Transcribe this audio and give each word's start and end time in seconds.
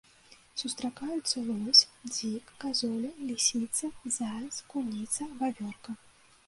Сустракаюцца 0.61 1.43
лось, 1.49 1.81
дзік, 2.13 2.45
казуля, 2.65 3.11
лісіца, 3.29 3.85
заяц, 4.19 4.55
куніца, 4.75 5.31
вавёрка. 5.43 5.91